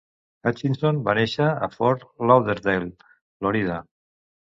Hutchinson 0.47 1.01
va 1.09 1.13
néixer 1.19 1.49
a 1.67 1.69
Fort 1.73 2.05
Lauderdale 2.31 2.89
(Florida). 3.11 3.77